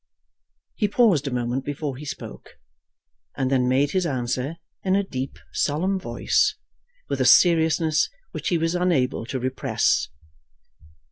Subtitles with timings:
[0.73, 2.57] He paused a moment before he spoke,
[3.37, 6.55] and then made his answer in a deep solemn voice,
[7.07, 10.07] with a seriousness which he was unable to repress.